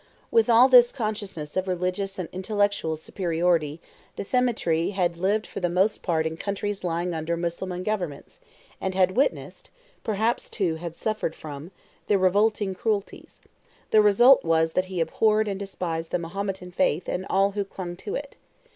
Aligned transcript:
With 0.31 0.49
all 0.49 0.67
this 0.67 0.91
consciousness 0.91 1.55
of 1.55 1.67
religious 1.67 2.17
and 2.17 2.27
intellectual 2.31 2.97
superiority 2.97 3.79
Dthemetri 4.17 4.93
had 4.93 5.15
lived 5.15 5.45
for 5.45 5.59
the 5.59 5.69
most 5.69 6.01
part 6.01 6.25
in 6.25 6.37
countries 6.37 6.83
lying 6.83 7.13
under 7.13 7.37
Mussulman 7.37 7.83
governments, 7.83 8.39
and 8.81 8.95
had 8.95 9.11
witnessed 9.15 9.69
(perhaps 10.03 10.49
too 10.49 10.77
had 10.77 10.95
suffered 10.95 11.35
from) 11.35 11.69
their 12.07 12.17
revolting 12.17 12.73
cruelties: 12.73 13.41
the 13.91 14.01
result 14.01 14.43
was 14.43 14.73
that 14.73 14.85
he 14.85 15.01
abhorred 15.01 15.47
and 15.47 15.59
despised 15.59 16.09
the 16.09 16.17
Mahometan 16.17 16.71
faith 16.71 17.07
and 17.07 17.27
all 17.29 17.51
who 17.51 17.63
clung 17.63 17.95
to 17.97 18.15
it. 18.15 18.37